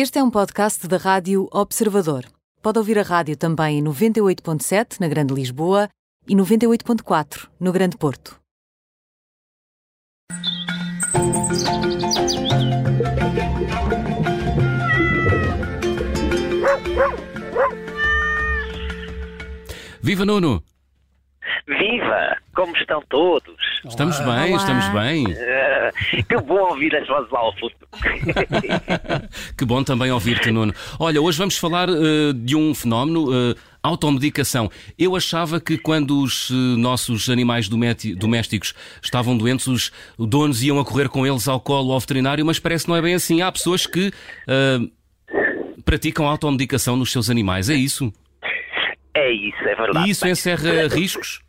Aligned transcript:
Este 0.00 0.20
é 0.20 0.22
um 0.22 0.30
podcast 0.30 0.86
da 0.86 0.96
Rádio 0.96 1.48
Observador. 1.52 2.24
Pode 2.62 2.78
ouvir 2.78 3.00
a 3.00 3.02
rádio 3.02 3.36
também 3.36 3.80
em 3.80 3.82
98.7 3.82 5.00
na 5.00 5.08
Grande 5.08 5.34
Lisboa 5.34 5.88
e 6.28 6.36
98.4 6.36 7.48
no 7.58 7.72
Grande 7.72 7.96
Porto. 7.98 8.38
Viva 20.00 20.24
Nuno! 20.24 20.62
Viva! 21.66 22.36
Como 22.54 22.76
estão 22.76 23.02
todos? 23.08 23.67
Estamos 23.84 24.18
bem, 24.18 24.28
Olá. 24.28 24.56
estamos 24.56 24.88
bem. 24.88 25.26
Ah, 25.36 25.90
que 26.28 26.36
bom 26.42 26.70
ouvir 26.70 26.94
as 26.96 27.06
vozes 27.06 27.30
lá 27.30 27.40
ao 27.40 27.54
fundo. 27.56 27.74
Que 29.56 29.64
bom 29.64 29.82
também 29.82 30.10
ouvir-te, 30.10 30.50
Nuno. 30.50 30.74
Olha, 30.98 31.20
hoje 31.20 31.38
vamos 31.38 31.56
falar 31.58 31.88
eh, 31.88 32.32
de 32.34 32.56
um 32.56 32.74
fenómeno, 32.74 33.28
eh, 33.32 33.54
automedicação. 33.82 34.70
Eu 34.98 35.14
achava 35.16 35.60
que 35.60 35.78
quando 35.78 36.20
os 36.22 36.50
eh, 36.50 36.54
nossos 36.54 37.30
animais 37.30 37.68
domésticos 37.68 38.74
estavam 39.02 39.36
doentes, 39.36 39.66
os 39.66 39.92
donos 40.18 40.62
iam 40.62 40.78
a 40.78 40.84
correr 40.84 41.08
com 41.08 41.26
eles 41.26 41.46
ao 41.48 41.60
colo 41.60 41.92
ao 41.92 42.00
veterinário, 42.00 42.44
mas 42.44 42.58
parece 42.58 42.84
que 42.84 42.90
não 42.90 42.96
é 42.96 43.02
bem 43.02 43.14
assim. 43.14 43.42
Há 43.42 43.50
pessoas 43.52 43.86
que 43.86 44.12
eh, 44.46 44.78
praticam 45.84 46.26
automedicação 46.26 46.96
nos 46.96 47.12
seus 47.12 47.30
animais, 47.30 47.70
é 47.70 47.74
isso? 47.74 48.12
É 49.14 49.30
isso, 49.30 49.58
é 49.62 49.74
verdade. 49.74 50.06
E 50.06 50.10
isso 50.10 50.26
encerra 50.26 50.86
riscos? 50.88 51.40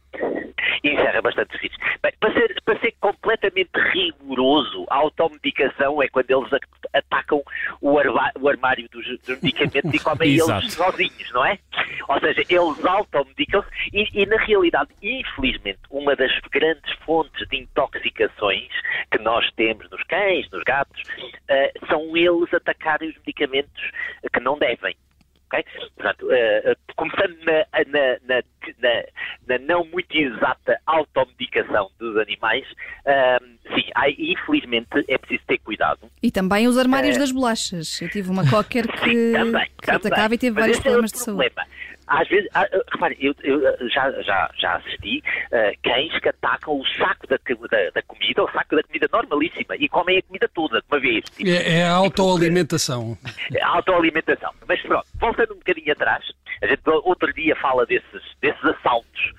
Encerra 1.19 1.21
bastante 1.21 1.57
riscos. 1.57 1.77
Bem, 2.01 2.13
para 2.19 2.33
ser, 2.33 2.55
para 2.63 2.79
ser 2.79 2.93
completamente 2.99 3.71
rigoroso, 3.93 4.85
a 4.89 4.95
automedicação 4.95 6.01
é 6.01 6.07
quando 6.07 6.31
eles 6.31 6.49
atacam 6.93 7.43
o, 7.81 7.91
o 7.91 8.49
armário 8.49 8.87
dos, 8.89 9.05
dos 9.19 9.41
medicamentos 9.41 9.93
e 9.93 9.99
comem 9.99 10.29
eles 10.39 10.73
sozinhos, 10.73 11.31
não 11.33 11.45
é? 11.45 11.59
Ou 12.07 12.19
seja, 12.19 12.41
eles 12.41 12.85
automedicam-se 12.85 13.69
e, 13.93 14.21
e, 14.21 14.25
na 14.25 14.37
realidade, 14.37 14.89
infelizmente, 15.01 15.79
uma 15.89 16.15
das 16.15 16.31
grandes 16.51 16.91
fontes 17.05 17.47
de 17.49 17.57
intoxicações 17.57 18.69
que 19.11 19.19
nós 19.19 19.49
temos 19.55 19.89
nos 19.89 20.03
cães, 20.03 20.49
nos 20.51 20.63
gatos, 20.63 21.01
eh, 21.47 21.73
são 21.87 22.15
eles 22.15 22.53
atacarem 22.53 23.09
os 23.09 23.15
medicamentos 23.17 23.91
que 24.31 24.39
não 24.39 24.57
devem. 24.57 24.95
Ok? 25.51 25.65
Portanto, 25.95 26.27
eh, 26.31 26.75
começando 26.95 27.35
na, 27.43 27.65
na- 27.87 28.19
na- 28.81 29.03
na- 29.47 29.57
não 29.65 29.83
muito 29.85 30.15
exata 30.15 30.79
automedicação 30.85 31.89
dos 31.99 32.15
animais, 32.17 32.65
ah, 33.05 33.39
sim, 33.73 33.89
há- 33.95 34.09
infelizmente 34.09 34.87
é 35.07 35.17
preciso 35.17 35.43
ter 35.47 35.57
cuidado. 35.59 36.09
E 36.21 36.31
também 36.31 36.67
os 36.67 36.77
armários 36.77 37.15
É. 37.15 37.19
das 37.19 37.31
bolachas. 37.31 38.01
Eu 38.01 38.09
tive 38.09 38.29
uma 38.29 38.47
qualquer 38.49 38.85
que, 38.87 39.09
Sim, 39.09 39.31
também, 39.33 39.67
que 39.81 39.85
também. 39.87 39.95
atacava 39.97 40.35
e 40.35 40.37
teve 40.37 40.53
Mas 40.55 40.61
vários 40.63 40.79
é 40.79 40.81
problemas 40.81 41.11
o 41.11 41.13
de 41.13 41.19
saúde. 41.19 41.51
Às 42.09 42.27
vezes, 42.27 42.49
ah, 42.55 42.65
repare, 42.91 43.15
eu, 43.19 43.35
eu, 43.43 43.67
ah, 43.67 43.77
já, 43.87 44.11
já, 44.23 44.51
já 44.57 44.75
assisti 44.77 45.23
ah, 45.51 45.71
cães 45.83 46.19
que 46.19 46.29
atacam 46.29 46.79
o 46.79 46.85
saco 46.97 47.27
da, 47.27 47.37
da, 47.37 47.89
da 47.91 48.01
comida, 48.01 48.43
o 48.43 48.51
saco 48.51 48.75
da 48.75 48.83
comida 48.83 49.07
normalíssima, 49.11 49.75
e 49.77 49.87
comem 49.87 50.17
a 50.17 50.21
comida 50.23 50.49
toda 50.53 50.79
de 50.79 50.85
uma 50.91 50.99
vez. 50.99 51.23
Tipo, 51.25 51.49
É, 51.49 51.79
é 51.79 51.83
a 51.85 51.93
autoalimentação. 51.93 53.17
a 53.61 53.67
autoalimentação. 53.67 54.51
Mas 54.67 54.81
pronto, 54.81 55.05
voltando 55.19 55.53
um 55.53 55.57
bocadinho 55.57 55.91
atrás, 55.91 56.25
a 56.61 56.67
gente 56.67 56.81
outro 56.87 57.31
dia 57.33 57.55
fala 57.55 57.85
desses, 57.85 58.21
desses 58.41 58.63
assaltos 58.65 59.33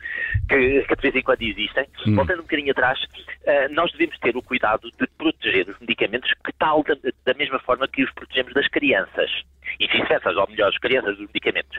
que, 0.48 0.82
que 0.82 0.96
de 0.96 1.02
vez 1.02 1.14
em 1.16 1.22
quando 1.22 1.42
existem. 1.42 1.86
Voltando 2.14 2.40
um 2.40 2.42
bocadinho 2.42 2.72
atrás, 2.72 2.98
eh, 3.44 3.68
nós 3.68 3.92
devemos 3.92 4.18
ter 4.18 4.36
o 4.36 4.42
cuidado 4.42 4.90
de 4.98 5.06
proteger 5.18 5.68
os 5.68 5.78
medicamentos 5.80 6.30
que 6.44 6.52
tal 6.52 6.82
da, 6.82 6.94
da 7.24 7.34
mesma 7.34 7.58
forma 7.58 7.86
que 7.88 8.02
os 8.02 8.12
protegemos 8.12 8.52
das 8.55 8.68
crianças. 8.68 9.30
E 9.81 9.89
ou 10.36 10.48
melhor, 10.48 10.69
as 10.69 10.78
crianças 10.78 11.17
dos 11.17 11.27
medicamentos. 11.28 11.78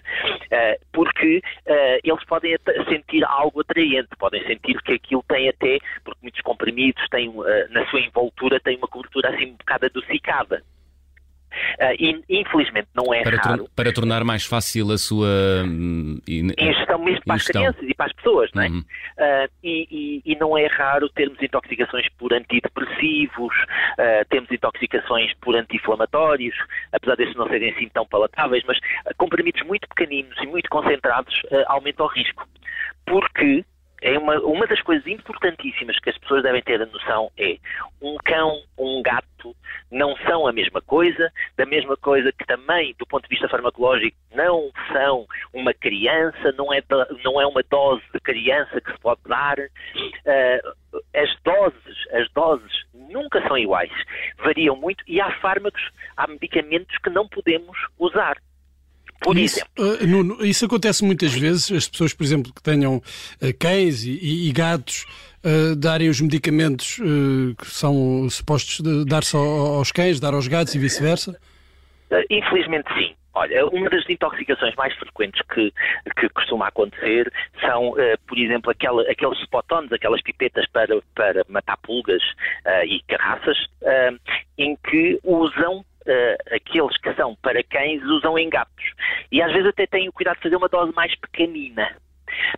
Eh, 0.50 0.80
porque 0.92 1.42
eh, 1.68 2.00
eles 2.04 2.24
podem 2.26 2.58
sentir 2.90 3.24
algo 3.26 3.62
atraente, 3.62 4.10
podem 4.18 4.44
sentir 4.48 4.82
que 4.82 4.94
aquilo 4.94 5.24
tem 5.28 5.50
até, 5.50 5.78
porque 6.04 6.20
muitos 6.24 6.42
comprimidos 6.42 7.08
têm, 7.10 7.32
eh, 7.46 7.68
na 7.70 7.86
sua 7.90 8.02
envoltura, 8.02 8.60
têm 8.60 8.78
uma 8.78 8.88
cobertura 8.88 9.30
assim 9.30 9.52
um 9.52 9.56
bocado 9.56 9.86
adocicada. 9.86 10.64
In- 12.00 12.24
infelizmente 12.30 12.88
não 12.96 13.14
é 13.14 13.24
Para, 13.24 13.38
raro. 13.38 13.70
para 13.76 13.94
tornar 13.94 14.24
mais 14.24 14.46
fácil 14.46 14.92
a 14.92 14.98
sua. 14.98 15.28
in- 16.28 16.52
Ingestão 16.58 17.00
mesmo 17.00 17.22
para 17.26 17.36
as 17.36 17.42
ingestão. 17.42 17.62
crianças 17.62 17.90
e 17.90 17.94
para 17.94 18.06
as 18.08 18.14
pessoas, 18.14 18.50
não 18.54 18.64
é? 18.64 18.68
Uhum. 18.70 18.84
Ah, 19.20 19.48
e, 19.64 19.88
e- 20.26 20.32
e 20.32 20.36
não 20.36 20.58
é 20.58 20.66
raro 20.68 21.10
termos 21.10 21.42
intoxicações 21.42 22.08
por 22.18 22.34
antidepressivos, 22.34 23.54
ah, 23.98 24.26
temos 24.30 24.52
intoxicações 24.52 25.34
por 25.42 25.56
anti-inflamatórios, 25.56 26.56
apesar 26.92 27.16
desses 27.16 27.36
não 27.36 27.48
serem 27.48 27.72
assim 27.72 27.90
tão 27.90 28.06
palatáveis, 28.06 28.64
mas 28.68 28.78
comprimidos 29.18 29.62
muito 29.66 29.88
pequeninos 29.88 30.38
e 30.42 30.48
muito 30.48 30.70
concentrados 30.70 31.34
ah, 31.52 31.64
aumentam 31.74 32.06
o 32.06 32.10
risco. 32.10 32.48
Porque 33.06 33.66
é 34.02 34.18
uma, 34.18 34.40
uma 34.42 34.66
das 34.68 34.82
coisas 34.82 35.06
importantíssimas 35.06 36.00
que 36.00 36.10
as 36.10 36.18
pessoas 36.18 36.44
devem 36.44 36.62
ter 36.64 36.82
a 36.82 36.86
noção 36.86 37.32
é 37.38 37.58
um 38.02 38.18
cão, 38.24 38.52
um 38.78 39.02
gato 39.04 39.56
não 39.92 40.16
são 40.26 40.48
a 40.48 40.54
mesma 40.54 40.82
coisa, 40.82 41.32
da 41.58 41.66
mesma 41.66 41.98
coisa 41.98 42.32
que 42.32 42.46
também, 42.46 42.96
do 42.98 43.06
ponto 43.06 43.24
de 43.24 43.30
vista 43.30 43.50
farmacológico, 43.50 44.16
não 44.34 44.72
são 44.92 45.26
uma 45.54 45.74
criança, 45.74 46.52
não 46.58 46.74
é, 46.74 46.82
não 47.24 47.42
é 47.42 47.46
uma 47.46 47.62
dose 47.70 48.02
de 48.14 48.20
criança 48.22 48.80
que 48.80 48.92
se 48.92 49.00
pode 49.00 49.22
dar. 49.26 49.58
Ah, 50.26 50.74
as 51.16 51.30
doses, 51.44 51.98
as 52.14 52.30
doses 52.34 52.72
nunca 52.94 53.42
são 53.48 53.58
iguais, 53.58 53.92
variam 54.44 54.76
muito 54.76 55.04
e 55.08 55.20
há 55.22 55.32
fármacos, 55.40 55.82
há 56.18 56.28
medicamentos 56.28 56.98
que 57.04 57.10
não 57.10 57.28
podemos 57.28 57.78
usar. 58.00 58.38
Por 59.24 59.38
isso, 59.38 59.58
exemplo, 59.78 60.04
eh, 60.04 60.08
Nuno, 60.08 60.44
isso 60.46 60.66
acontece 60.66 61.06
muitas 61.06 61.32
vezes, 61.34 61.72
as 61.72 61.88
pessoas, 61.88 62.12
por 62.12 62.24
exemplo, 62.24 62.52
que 62.52 62.64
tenham 62.64 63.00
eh, 63.40 63.54
cães 63.54 64.04
e, 64.04 64.12
e- 64.20 64.50
e 64.50 64.52
gatos, 64.52 65.06
eh, 65.44 65.76
darem 65.76 66.10
os 66.10 66.22
medicamentos 66.22 67.00
eh, 67.00 67.54
que 67.58 67.68
são 67.68 68.30
supostos 68.30 68.82
dar-se 69.06 69.36
ao- 69.36 69.76
aos 69.78 69.92
cães, 69.92 70.20
dar 70.20 70.34
aos 70.34 70.48
gatos 70.48 70.76
e 70.76 70.80
vice-versa. 70.80 71.32
Uh, 72.12 72.24
Infelizmente 72.30 72.88
sim. 72.94 73.16
Olha, 73.34 73.66
uma 73.68 73.90
das 73.90 74.04
intoxicações 74.10 74.76
mais 74.76 74.94
frequentes 74.96 75.42
que, 75.54 75.72
que 76.20 76.28
costuma 76.30 76.68
acontecer 76.68 77.32
são, 77.62 77.92
uh, 77.92 77.98
por 78.28 78.38
exemplo, 78.38 78.70
aquela, 78.70 79.02
aqueles 79.10 79.40
spot-ons, 79.40 79.90
aquelas 79.94 80.22
pipetas 80.22 80.68
para, 80.70 81.02
para 81.16 81.46
matar 81.48 81.78
pulgas 81.78 82.22
uh, 82.66 82.84
e 82.86 83.02
carraças, 83.08 83.58
uh, 83.84 84.20
em 84.58 84.78
que 84.90 85.18
usam 85.24 85.80
uh, 85.80 86.54
aqueles 86.54 86.98
que 86.98 87.14
são 87.14 87.34
para 87.42 87.64
cães, 87.64 88.04
usam 88.04 88.38
em 88.38 88.50
gatos. 88.50 88.84
E 89.32 89.42
às 89.42 89.52
vezes 89.54 89.70
até 89.70 89.88
têm 89.88 90.10
o 90.10 90.12
cuidado 90.12 90.36
de 90.36 90.44
fazer 90.44 90.58
uma 90.58 90.68
dose 90.68 90.92
mais 90.94 91.16
pequenina. 91.16 91.96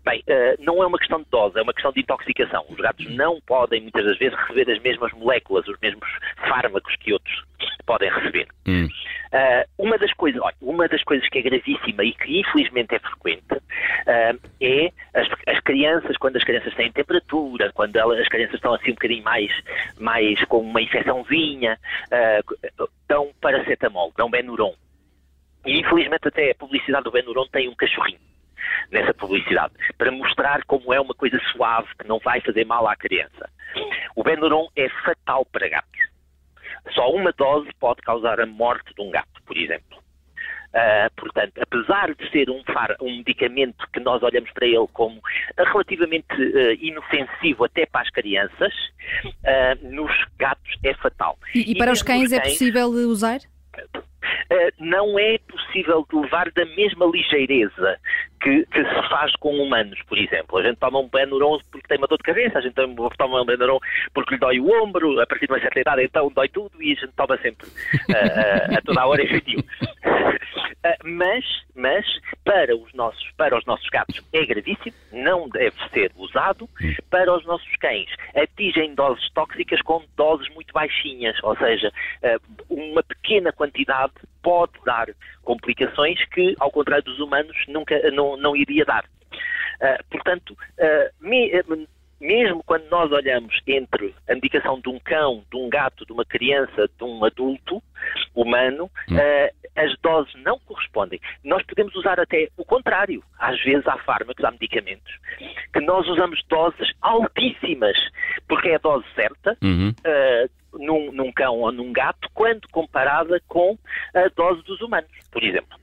Bem, 0.03 0.23
eh, 0.27 0.55
não 0.59 0.83
é 0.83 0.87
uma 0.87 0.97
questão 0.97 1.19
de 1.19 1.29
dose, 1.29 1.57
é 1.57 1.61
uma 1.61 1.73
questão 1.73 1.91
de 1.91 2.01
intoxicação. 2.01 2.65
Os 2.69 2.77
gatos 2.77 3.05
não 3.15 3.39
podem, 3.41 3.81
muitas 3.81 4.05
das 4.05 4.17
vezes, 4.17 4.37
receber 4.39 4.71
as 4.71 4.81
mesmas 4.81 5.11
moléculas, 5.13 5.67
os 5.67 5.79
mesmos 5.81 6.07
fármacos 6.37 6.95
que 6.97 7.13
outros 7.13 7.43
podem 7.85 8.11
receber. 8.11 8.47
Hum. 8.67 8.87
Ah, 9.31 9.65
uma 9.77 9.97
das 9.97 10.13
coisas, 10.13 10.41
olha, 10.41 10.55
uma 10.61 10.87
das 10.87 11.03
coisas 11.03 11.27
que 11.29 11.39
é 11.39 11.41
gravíssima 11.41 12.03
e 12.03 12.13
que 12.13 12.39
infelizmente 12.39 12.95
é 12.95 12.99
frequente 12.99 13.61
ah, 14.07 14.35
é 14.61 14.91
as, 15.13 15.27
as 15.47 15.59
crianças, 15.61 16.17
quando 16.17 16.37
as 16.37 16.43
crianças 16.43 16.73
têm 16.75 16.91
temperatura, 16.91 17.71
quando 17.73 17.95
elas- 17.95 18.19
as 18.19 18.27
crianças 18.27 18.55
estão 18.55 18.73
assim 18.73 18.91
um 18.91 18.95
bocadinho 18.95 19.23
mais, 19.23 19.51
mais 19.99 20.43
com 20.45 20.59
uma 20.59 20.81
infecçãozinha, 20.81 21.79
dão 23.07 23.31
paracetamol, 23.41 24.13
dão 24.15 24.29
Benuron. 24.29 24.75
E 25.65 25.79
infelizmente 25.79 26.27
até 26.27 26.51
a 26.51 26.55
publicidade 26.55 27.03
do 27.03 27.11
Benuron 27.11 27.47
tem 27.51 27.69
um 27.69 27.75
cachorrinho 27.75 28.19
nessa 28.91 29.13
publicidade, 29.13 29.73
para 29.97 30.11
mostrar 30.11 30.63
como 30.65 30.93
é 30.93 30.99
uma 30.99 31.13
coisa 31.13 31.39
suave 31.51 31.87
que 31.99 32.07
não 32.07 32.19
vai 32.19 32.41
fazer 32.41 32.65
mal 32.65 32.87
à 32.87 32.95
criança. 32.95 33.49
O 34.15 34.23
Benuron 34.23 34.67
é 34.75 34.87
fatal 35.03 35.45
para 35.45 35.69
gatos. 35.69 36.01
Só 36.91 37.09
uma 37.11 37.31
dose 37.31 37.69
pode 37.79 38.01
causar 38.01 38.39
a 38.39 38.45
morte 38.45 38.93
de 38.93 39.01
um 39.01 39.09
gato, 39.09 39.41
por 39.45 39.57
exemplo. 39.57 40.03
Ah, 40.75 41.09
portanto, 41.15 41.53
apesar 41.61 42.15
de 42.15 42.29
ser 42.31 42.49
um, 42.49 42.63
far- 42.63 42.97
um 42.99 43.17
medicamento 43.17 43.87
que 43.93 43.99
nós 43.99 44.23
olhamos 44.23 44.51
para 44.51 44.65
ele 44.65 44.87
como 44.91 45.21
relativamente 45.55 46.25
ah, 46.31 46.73
inofensivo 46.81 47.63
até 47.63 47.85
para 47.85 48.01
as 48.01 48.09
crianças, 48.09 48.73
ah, 49.45 49.75
nos 49.83 50.11
gatos 50.37 50.75
é 50.83 50.93
fatal. 50.95 51.37
E, 51.53 51.71
e 51.71 51.77
para 51.77 51.91
os 51.91 52.01
mesmo 52.01 52.07
cães 52.07 52.31
é 52.31 52.39
possível 52.39 52.87
usar? 52.89 53.39
Uh, 54.51 54.71
não 54.79 55.17
é 55.17 55.37
possível 55.39 56.05
de 56.09 56.15
levar 56.15 56.51
da 56.51 56.65
mesma 56.65 57.05
ligeireza 57.07 57.99
que, 58.43 58.65
que 58.65 58.83
se 58.83 59.09
faz 59.09 59.33
com 59.37 59.55
humanos, 59.57 59.99
por 60.03 60.17
exemplo. 60.17 60.57
A 60.57 60.63
gente 60.63 60.77
toma 60.77 60.99
um 60.99 61.07
Benuron 61.07 61.57
porque 61.71 61.87
tem 61.87 61.97
uma 61.97 62.07
dor 62.07 62.17
de 62.17 62.23
cabeça, 62.23 62.59
a 62.59 62.61
gente 62.61 62.73
toma 62.73 63.41
um 63.41 63.45
Benuron 63.45 63.79
porque 64.13 64.35
lhe 64.35 64.39
dói 64.39 64.59
o 64.59 64.83
ombro, 64.83 65.19
a 65.19 65.25
partir 65.25 65.47
de 65.47 65.53
uma 65.53 65.61
certa 65.61 65.79
idade 65.79 66.03
então 66.03 66.29
dói 66.35 66.49
tudo 66.49 66.71
e 66.81 66.91
a 66.91 66.95
gente 66.95 67.13
toma 67.15 67.37
sempre 67.37 67.67
uh, 67.67 68.77
a 68.77 68.81
toda 68.81 69.01
a 69.01 69.07
hora 69.07 69.23
efetivo. 69.23 69.61
Uh, 69.61 71.07
mas, 71.07 71.45
mas 71.73 72.05
para 72.43 72.75
os 72.75 72.93
nossos 72.93 73.31
para 73.37 73.57
os 73.57 73.65
nossos 73.65 73.87
gatos 73.89 74.21
é 74.33 74.45
gravíssimo, 74.45 74.95
não 75.13 75.47
deve 75.47 75.75
ser 75.93 76.11
usado. 76.17 76.69
Para 77.09 77.33
os 77.33 77.45
nossos 77.45 77.73
cães 77.77 78.09
atingem 78.35 78.93
doses 78.93 79.29
tóxicas 79.31 79.81
com 79.81 80.03
doses 80.17 80.53
muito 80.53 80.73
baixinhas, 80.73 81.37
ou 81.43 81.55
seja, 81.57 81.91
uma 82.69 83.01
pequena 83.03 83.53
quantidade 83.53 84.13
pode 84.43 84.73
dar 84.85 85.07
complicações 85.41 86.23
que, 86.25 86.55
ao 86.59 86.69
contrário 86.69 87.03
dos 87.03 87.19
humanos, 87.19 87.55
nunca 87.67 87.99
não, 88.11 88.37
não 88.37 88.55
iria 88.55 88.85
dar. 88.85 89.05
Uh, 89.81 90.03
portanto, 90.11 90.51
uh, 90.51 91.25
me, 91.27 91.49
mesmo 92.23 92.63
quando 92.63 92.87
nós 92.89 93.11
olhamos 93.11 93.59
entre 93.67 94.13
a 94.29 94.35
medicação 94.35 94.79
de 94.79 94.89
um 94.89 94.99
cão, 94.99 95.43
de 95.51 95.57
um 95.57 95.69
gato, 95.69 96.05
de 96.05 96.13
uma 96.13 96.23
criança, 96.23 96.87
de 96.97 97.03
um 97.03 97.23
adulto 97.25 97.81
humano, 98.33 98.89
hum. 99.09 99.15
uh, 99.15 99.63
as 99.75 99.97
doses 100.01 100.33
não 100.43 100.59
correspondem. 100.59 101.19
Nós 101.43 101.63
podemos 101.63 101.93
usar 101.95 102.19
até 102.19 102.47
o 102.57 102.63
contrário. 102.63 103.23
Às 103.39 103.61
vezes 103.63 103.85
há 103.87 103.97
fármacos, 103.99 104.43
há 104.43 104.51
medicamentos, 104.51 105.11
que 105.73 105.79
nós 105.81 106.07
usamos 106.07 106.41
doses 106.47 106.91
altíssimas, 107.01 107.97
porque 108.47 108.69
é 108.69 108.75
a 108.75 108.79
dose 108.79 109.05
certa, 109.15 109.57
uhum. 109.61 109.89
uh, 109.89 110.62
num, 110.73 111.11
num 111.11 111.31
cão 111.31 111.59
ou 111.59 111.71
num 111.71 111.91
gato, 111.91 112.29
quando 112.33 112.67
comparada 112.69 113.41
com 113.47 113.77
a 114.13 114.27
dose 114.35 114.63
dos 114.63 114.81
humanos, 114.81 115.09
por 115.31 115.43
exemplo. 115.43 115.77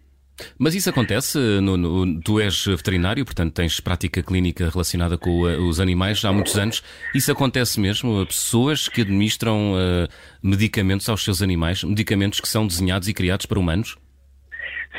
Mas 0.59 0.75
isso 0.75 0.89
acontece, 0.89 1.39
no, 1.61 1.77
no, 1.77 2.21
tu 2.21 2.41
és 2.41 2.65
veterinário, 2.67 3.25
portanto 3.25 3.53
tens 3.53 3.81
prática 3.81 4.23
clínica 4.23 4.69
relacionada 4.71 5.19
com 5.19 5.43
uh, 5.43 5.69
os 5.69 5.81
animais 5.81 6.25
há 6.25 6.33
muitos 6.33 6.59
anos. 6.59 6.83
Isso 7.15 7.31
acontece 7.31 7.79
mesmo? 7.81 8.25
Pessoas 8.27 8.89
que 8.89 9.03
administram 9.03 9.73
uh, 9.73 10.09
medicamentos 10.43 11.09
aos 11.09 11.23
seus 11.23 11.43
animais, 11.43 11.85
medicamentos 11.85 12.41
que 12.41 12.49
são 12.49 12.67
desenhados 12.67 13.09
e 13.09 13.15
criados 13.15 13.47
para 13.47 13.59
humanos? 13.59 13.97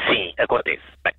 Sim, 0.08 0.34
acontece. 0.38 0.82
Bem, 1.04 1.14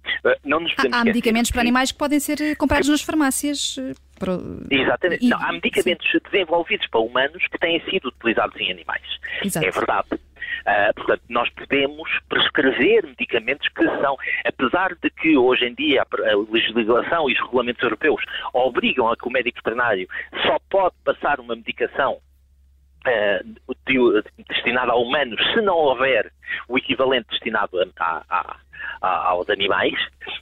não 0.44 0.60
nos 0.60 0.72
há, 0.78 1.00
há 1.00 1.04
medicamentos 1.04 1.50
para 1.50 1.60
animais 1.60 1.92
que 1.92 1.98
podem 1.98 2.20
ser 2.20 2.56
comprados 2.56 2.88
nas 2.88 3.02
farmácias. 3.02 3.76
Para... 4.18 4.38
Exatamente. 4.70 5.24
E... 5.24 5.28
Não, 5.28 5.38
há 5.42 5.52
medicamentos 5.52 6.10
Sim. 6.10 6.18
desenvolvidos 6.30 6.86
para 6.88 7.00
humanos 7.00 7.46
que 7.48 7.58
têm 7.58 7.80
sido 7.90 8.08
utilizados 8.08 8.58
em 8.60 8.70
animais. 8.70 9.02
Exato. 9.44 9.66
É 9.66 9.70
verdade. 9.70 10.08
Uh, 10.12 10.94
portanto, 10.94 11.22
nós 11.28 11.48
podemos 11.50 12.08
prescrever 12.28 13.04
medicamentos 13.06 13.66
que 13.68 13.84
são, 13.84 14.16
apesar 14.44 14.94
de 15.02 15.10
que 15.10 15.36
hoje 15.36 15.64
em 15.64 15.74
dia 15.74 16.02
a 16.02 16.52
legislação 16.52 17.28
e 17.28 17.32
os 17.32 17.40
regulamentos 17.40 17.82
europeus 17.82 18.22
obrigam 18.52 19.10
a 19.10 19.16
que 19.16 19.26
o 19.26 19.30
médico 19.30 19.58
veterinário 19.58 20.08
só 20.46 20.58
pode 20.70 20.94
passar 21.04 21.40
uma 21.40 21.56
medicação 21.56 22.20
uh, 23.06 24.24
destinada 24.48 24.92
a 24.92 24.96
humanos 24.96 25.40
se 25.52 25.60
não 25.60 25.74
houver 25.74 26.32
o 26.68 26.78
equivalente 26.78 27.28
destinado 27.30 27.80
a, 27.98 28.22
a, 28.28 28.56
aos 29.00 29.48
animais, 29.50 29.94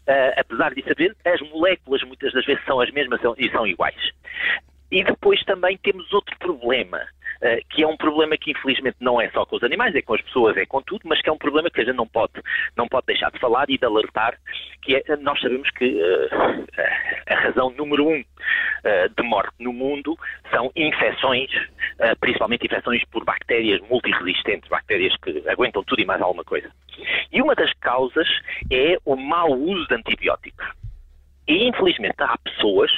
uh, 0.09 0.33
apesar 0.37 0.75
disso 0.75 0.91
haver, 0.91 1.17
as 1.25 1.41
moléculas 1.51 2.03
muitas 2.03 2.33
das 2.33 2.45
vezes 2.45 2.65
são 2.65 2.81
as 2.81 2.91
mesmas 2.91 3.21
e 3.39 3.51
são 3.51 3.67
iguais. 3.67 4.11
E 4.91 5.05
depois 5.05 5.43
também 5.45 5.79
temos 5.79 6.13
outro 6.13 6.37
problema, 6.39 6.99
eh, 6.99 7.05
que 7.71 7.83
é 7.83 7.87
um 7.87 7.97
problema 7.97 8.37
que 8.37 8.51
infelizmente 8.51 8.97
não 9.01 9.21
é 9.21 9.31
só 9.31 9.47
com 9.47 9.57
os 9.57 9.63
animais, 9.63 9.95
é 9.95 10.03
com 10.03 10.15
as 10.15 10.21
pessoas, 10.23 10.57
é 10.57 10.67
com 10.67 10.83
tudo, 10.83 11.03
mas 11.05 11.21
que 11.23 11.29
é 11.29 11.33
um 11.33 11.39
problema 11.39 11.71
que 11.71 11.81
a 11.81 11.85
gente 11.85 11.97
não 11.97 12.07
pode, 12.07 12.33
não 12.77 12.87
pode 12.87 13.07
deixar 13.07 13.31
de 13.31 13.39
falar 13.39 13.69
e 13.69 13.79
de 13.79 13.85
alertar, 13.85 14.39
que 14.83 14.97
é, 14.97 15.17
nós 15.17 15.41
sabemos 15.41 15.71
que 15.71 15.87
uh, 15.87 16.67
a 17.29 17.35
razão 17.35 17.71
número 17.71 18.09
um 18.09 18.21
uh, 18.21 19.09
de 19.17 19.23
morte 19.23 19.55
no 19.59 19.73
mundo 19.73 20.17
são 20.51 20.71
infecções, 20.77 21.51
uh, 21.55 22.19
principalmente 22.21 22.67
infecções 22.67 23.03
por 23.07 23.25
bactérias 23.25 23.81
multiresistentes, 23.89 24.69
bactérias 24.69 25.15
que 25.23 25.43
aguentam 25.49 25.83
tudo 25.85 26.01
e 26.01 26.05
mais 26.05 26.21
alguma 26.21 26.45
coisa. 26.45 26.71
E 27.33 27.41
uma 27.41 27.55
das 27.55 27.73
causas 27.75 28.29
é 28.71 28.99
o 29.05 29.17
mau 29.17 29.51
uso 29.53 29.87
de 29.87 29.95
antibióticos. 29.95 30.80
E, 31.49 31.69
infelizmente, 31.69 32.17
há 32.19 32.37
pessoas 32.39 32.91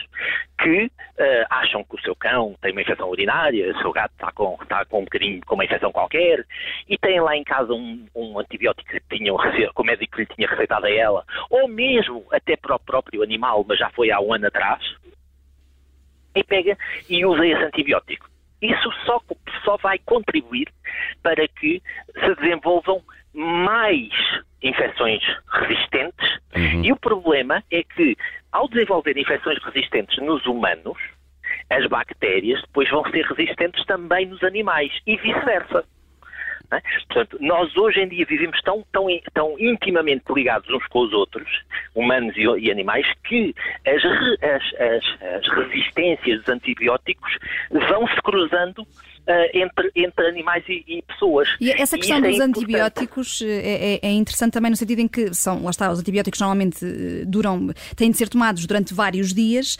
que 0.61 0.85
uh, 0.85 1.47
acham 1.49 1.83
que 1.85 1.94
o 1.94 2.00
seu 2.00 2.15
cão 2.15 2.55
tem 2.61 2.73
uma 2.73 2.83
infecção 2.83 3.09
urinária, 3.09 3.73
o 3.73 3.79
seu 3.81 3.93
gato 3.93 4.12
está 4.12 4.31
com, 4.33 4.59
está 4.62 4.85
com 4.85 5.00
um 5.00 5.05
bocadinho 5.05 5.41
com 5.47 5.55
uma 5.55 5.65
infecção 5.65 5.91
qualquer, 5.91 6.44
e 6.89 6.99
tem 6.99 7.21
lá 7.21 7.37
em 7.37 7.44
casa 7.44 7.73
um, 7.73 8.06
um 8.15 8.39
antibiótico 8.39 8.91
que, 8.91 9.00
tinham, 9.17 9.37
que 9.53 9.71
o 9.75 9.85
médico 9.85 10.19
lhe 10.19 10.27
tinha 10.27 10.49
receitado 10.49 10.87
a 10.87 10.91
ela, 10.91 11.25
ou 11.50 11.67
mesmo 11.67 12.25
até 12.31 12.56
para 12.56 12.77
o 12.77 12.81
próprio 12.81 13.23
animal, 13.23 13.65
mas 13.67 13.79
já 13.79 13.91
foi 13.91 14.11
há 14.11 14.21
um 14.21 14.35
ano 14.35 14.47
atrás, 14.47 14.83
e 16.35 16.45
pega 16.45 16.77
e 17.09 17.25
usa 17.25 17.47
esse 17.47 17.62
antibiótico. 17.65 18.29
Isso 18.61 18.93
só, 19.05 19.21
só 19.65 19.77
vai 19.79 19.99
contribuir 19.99 20.69
para 21.23 21.47
que 21.49 21.83
se 22.15 22.35
desenvolvam 22.37 23.03
mais 23.35 24.12
infecções 24.62 25.23
resistentes. 25.49 26.38
Uhum. 26.55 26.85
E 26.85 26.93
o 26.93 26.97
problema 26.97 27.62
é 27.70 27.82
que, 27.82 28.17
ao 28.50 28.69
desenvolver 28.69 29.17
infecções 29.17 29.62
resistentes 29.62 30.17
nos 30.19 30.44
humanos, 30.47 30.99
as 31.70 31.87
bactérias 31.87 32.61
depois 32.62 32.88
vão 32.91 33.03
ser 33.11 33.25
resistentes 33.26 33.85
também 33.87 34.26
nos 34.26 34.43
animais 34.43 34.93
e 35.06 35.17
vice-versa. 35.17 35.85
É? 36.73 36.81
Portanto, 37.06 37.37
nós 37.41 37.76
hoje 37.76 38.00
em 38.00 38.09
dia 38.09 38.25
vivemos 38.25 38.59
tão, 38.62 38.82
tão, 38.91 39.06
tão 39.35 39.56
intimamente 39.59 40.25
ligados 40.35 40.69
uns 40.70 40.87
com 40.87 41.00
os 41.00 41.12
outros, 41.12 41.47
humanos 41.94 42.35
e, 42.37 42.41
e 42.41 42.70
animais, 42.70 43.06
que 43.25 43.55
as, 43.87 44.03
as, 44.43 44.81
as, 44.81 45.23
as 45.35 45.49
resistências 45.55 46.38
dos 46.38 46.49
antibióticos 46.49 47.38
vão 47.70 48.06
se 48.09 48.17
cruzando 48.23 48.87
entre, 49.55 49.91
entre 49.95 50.29
animais 50.29 50.65
e, 50.69 50.85
e, 50.87 51.03
pessoas. 51.03 51.49
E 51.61 51.71
essa 51.71 51.97
questão 51.97 52.19
e 52.19 52.23
dos 52.23 52.41
é 52.41 52.43
antibióticos 52.43 53.41
eh, 53.43 54.01
é, 54.03 54.09
é, 54.09 54.13
interessante 54.13 54.53
também 54.53 54.71
no 54.71 54.77
sentido 54.77 54.99
em 55.01 55.09
que 55.09 55.33
são, 55.35 55.63
lá 55.63 55.71
está, 55.71 55.91
os 55.91 56.01
antibióticos 56.01 56.41
normalmente 56.41 56.85
eh, 56.85 57.25
duram, 57.25 57.69
têm 57.97 58.11
de 58.11 58.17
ser 58.17 58.29
tomados 58.29 58.67
durante 58.67 58.93
vários 58.93 59.33
dias. 59.33 59.79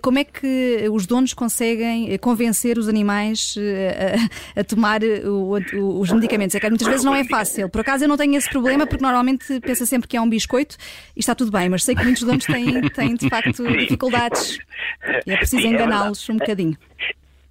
Como 0.00 0.18
é 0.18 0.24
que 0.24 0.88
os 0.90 1.06
donos 1.06 1.34
conseguem 1.34 2.16
convencer 2.18 2.78
os 2.78 2.88
animais 2.88 3.56
a, 4.56 4.60
a 4.60 4.64
tomar 4.64 5.02
o, 5.02 5.58
o, 5.58 6.00
os 6.00 6.12
medicamentos? 6.12 6.54
É 6.54 6.60
que 6.60 6.68
muitas 6.68 6.86
vezes 6.86 7.04
não 7.04 7.14
é 7.14 7.24
fácil. 7.24 7.68
Por 7.68 7.80
acaso 7.80 8.04
eu 8.04 8.08
não 8.08 8.16
tenho 8.16 8.36
esse 8.36 8.48
problema 8.48 8.86
porque 8.86 9.02
normalmente 9.02 9.60
pensa 9.60 9.84
sempre 9.86 10.08
que 10.08 10.16
é 10.16 10.20
um 10.20 10.28
biscoito 10.28 10.76
e 11.16 11.20
está 11.20 11.34
tudo 11.34 11.50
bem, 11.50 11.68
mas 11.68 11.84
sei 11.84 11.94
que 11.94 12.04
muitos 12.04 12.22
donos 12.22 12.44
têm, 12.44 12.80
têm 12.90 13.14
de 13.14 13.28
facto 13.28 13.62
dificuldades 13.76 14.58
e 15.26 15.32
é 15.32 15.36
preciso 15.36 15.66
é 15.66 15.70
enganá-los 15.70 16.28
um 16.28 16.36
bocadinho. 16.36 16.76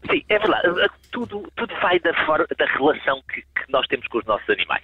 Sim, 0.10 0.24
é 0.30 0.40
verdade. 0.40 0.90
Tudo, 1.14 1.50
tudo 1.56 1.74
vai 1.80 2.00
da, 2.00 2.12
da 2.12 2.66
relação 2.66 3.22
que, 3.32 3.42
que, 3.42 3.72
nós 3.72 3.88
temos 3.88 4.08
com 4.08 4.18
os 4.18 4.26
nossos 4.26 4.50
animais. 4.50 4.84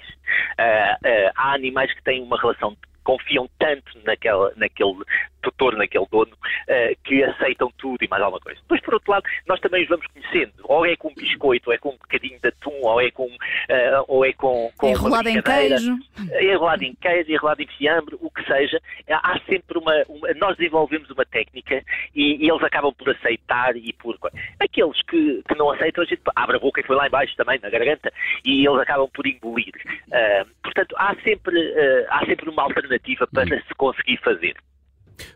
Uh, 0.60 0.94
uh, 1.04 1.32
há 1.36 1.54
animais 1.54 1.94
que 1.94 2.04
têm 2.04 2.22
uma 2.22 2.40
relação 2.40 2.78
confiam 3.04 3.50
tanto 3.58 3.98
naquela, 4.04 4.52
naquele 4.56 5.04
tutor, 5.42 5.76
naquele 5.76 6.06
dono, 6.12 6.32
uh, 6.34 6.98
que 7.04 7.24
aceitam 7.24 7.72
tudo 7.78 8.04
e 8.04 8.08
mais 8.08 8.22
alguma 8.22 8.40
coisa. 8.40 8.60
Depois, 8.62 8.82
por 8.82 8.94
outro 8.96 9.12
lado, 9.12 9.24
nós 9.48 9.60
também 9.60 9.84
os 9.84 9.90
vamos 9.90 10.06
conhecendo. 10.08 10.54
Ou 10.64 10.86
é 10.86 10.96
com 10.96 11.14
biscoito, 11.14 11.70
ou 11.70 11.74
é 11.74 11.78
com 11.78 11.90
um 11.90 11.98
bocadinho 11.98 12.40
de 12.40 12.48
atum, 12.48 12.80
ou 12.82 13.02
é 13.02 13.12
com. 13.12 13.26
Uh, 13.26 14.06
ou 14.08 14.26
é 14.26 14.34
com, 14.34 14.72
com 14.78 14.90
enrolado 14.90 15.30
em 15.30 15.42
queijo. 15.42 15.98
Enrolado 16.40 16.84
em 16.84 16.96
queijo, 16.96 17.32
enrolado 17.32 17.62
em 17.62 17.68
fiambre, 17.68 18.16
o 18.20 18.30
que 18.30 18.46
seja. 18.46 18.80
Há 19.10 19.40
sempre 19.48 19.78
uma. 19.78 19.94
uma 20.08 20.34
nós 20.36 20.58
desenvolvemos 20.58 21.10
uma 21.10 21.26
técnica 21.26 21.84
e, 22.16 22.46
e, 22.46 22.50
eles 22.50 22.64
acabam 22.64 22.94
por 22.94 23.10
aceitar 23.10 23.76
e 23.76 23.94
por. 23.94 24.18
Aqueles 24.60 25.02
que, 25.04 25.44
que 25.48 25.56
não 25.56 25.72
aceitam, 25.72 26.04
a 26.04 26.08
gente 26.08 26.22
abre 26.36 26.58
a 26.58 26.60
boca 26.60 26.82
e 26.82 26.84
foi 26.84 26.96
lá 26.96 27.08
embaixo 27.08 27.36
também, 27.36 27.60
na 27.62 27.70
garganta, 27.70 28.12
e 28.46 28.66
eles 28.66 28.80
acabam 28.80 29.10
por 29.14 29.26
engolir. 29.26 29.74
Uh, 30.08 30.50
portanto, 30.80 30.96
há 30.98 31.16
sempre, 31.24 32.06
há 32.10 32.26
sempre 32.26 32.50
uma 32.50 32.64
alternativa 32.64 33.28
para 33.28 33.56
hum. 33.56 33.62
se 33.68 33.76
conseguir 33.76 34.18
fazer. 34.24 34.56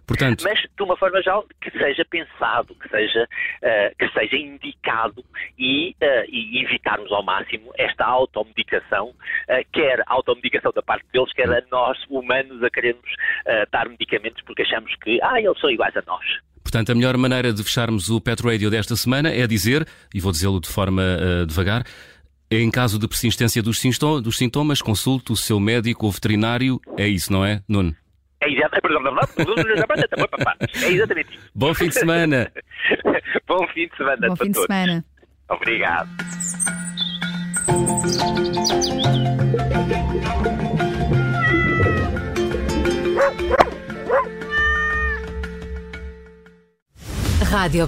Portanto... 0.06 0.44
Mas 0.44 0.60
de 0.60 0.84
uma 0.84 0.98
forma 0.98 1.22
geral 1.22 1.46
que 1.62 1.72
seja 1.72 2.06
pensado, 2.06 2.76
que 2.76 2.90
seja, 2.90 3.24
uh, 3.24 3.96
que 3.98 4.10
seja 4.10 4.36
indicado 4.36 5.24
e, 5.58 5.96
uh, 6.02 6.26
e, 6.30 6.64
evitarmos 6.64 7.12
ao 7.12 7.24
máximo 7.24 7.72
esta 7.78 8.06
automedicação, 8.06 9.10
uh, 9.10 9.66
quer 9.72 10.02
a 10.02 10.14
automedicação 10.14 10.72
da 10.74 10.82
parte 10.82 11.06
deles, 11.12 11.32
quer 11.34 11.50
a 11.50 11.64
nós, 11.72 11.98
humanos, 12.10 12.64
a 12.64 12.70
queremos 12.70 13.04
dar 13.72 13.88
medicamentos 13.90 14.42
porque 14.46 14.62
achamos 14.62 14.94
que 15.04 15.20
ah, 15.22 15.40
eles 15.40 15.60
são 15.60 15.70
iguais 15.70 15.96
a 15.98 16.04
nós. 16.08 16.24
Portanto, 16.64 16.92
a 16.92 16.96
melhor 16.96 17.18
maneira 17.18 17.52
de 17.54 17.64
fecharmos 17.64 18.10
o 18.10 18.22
Pet 18.22 18.42
Radio 18.42 18.70
desta 18.70 18.96
semana 18.96 19.30
é 19.30 19.46
dizer, 19.46 19.86
e 20.14 20.20
vou 20.20 20.32
dizê-lo 20.32 20.60
de 20.60 20.70
forma 20.70 21.04
devagar, 21.48 21.84
em 22.62 22.70
caso 22.70 23.00
de 23.00 23.08
persistência 23.08 23.62
dos, 23.62 23.80
sintomas, 23.80 24.82
consulte 24.82 25.32
o 25.32 25.36
seu 25.36 25.60
médico 25.60 26.06
ou 26.06 26.12
veterinário. 26.12 26.80
É 26.98 27.08
isso, 27.08 27.32
não 27.32 27.46
é, 27.46 27.62
Nuno? 27.68 27.96
É 28.42 28.50
exatamente, 28.52 28.88
é 30.84 30.92
exatamente 30.92 31.34
isso. 31.34 31.50
Bom 31.56 31.74
fim 31.74 31.88
de 31.88 31.94
semana. 31.94 32.52
Bom 33.48 33.68
fim 33.74 33.88
de 33.88 33.96
semana. 33.96 34.28
Bom 34.28 34.36
fim 34.36 34.52
de 34.52 34.62
semana. 34.62 35.06
Obrigado. 35.50 36.10
Rádio 47.50 47.88